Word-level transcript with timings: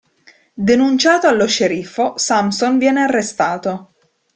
Denunciato 0.69 1.27
allo 1.27 1.45
sceriffo, 1.45 2.17
Sampson 2.17 2.79
viene 2.79 3.03
arrestato. 3.03 3.93